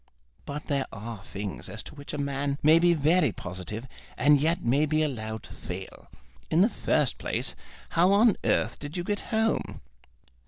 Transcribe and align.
"But 0.47 0.65
there 0.65 0.87
are 0.91 1.21
things 1.23 1.69
as 1.69 1.83
to 1.83 1.93
which 1.93 2.11
a 2.11 2.17
man 2.17 2.57
may 2.63 2.79
be 2.79 2.95
very 2.95 3.31
positive, 3.31 3.87
and 4.17 4.41
yet 4.41 4.63
may 4.65 4.87
be 4.87 5.03
allowed 5.03 5.43
to 5.43 5.53
fail. 5.53 6.07
In 6.49 6.61
the 6.61 6.69
first 6.69 7.19
place, 7.19 7.53
how 7.89 8.11
on 8.11 8.35
earth 8.43 8.79
did 8.79 8.97
you 8.97 9.03
get 9.03 9.19
home?" 9.29 9.81